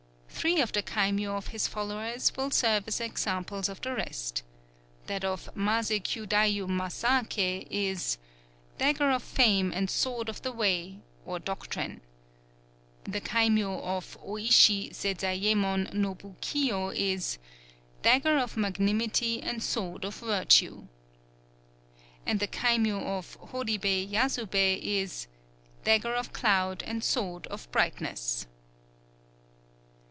[0.41, 4.41] Three of the kaimyō of his followers will serve as examples of the rest.
[5.05, 8.17] That of Masé Kyudayu Masaake is:
[8.79, 12.01] "Dagger of Fame and Sword of the Way [or Doctrine.]"
[13.03, 17.37] The kaimyō of Ōïshi Sezayémon Nobukiyo is:
[18.01, 20.87] "Dagger of Magnanimity and Sword of Virtue."
[22.25, 25.27] And the kaimyō of Horibei Yasubei is:
[25.85, 28.47] "_Dagger of Cloud and Sword of Brightness.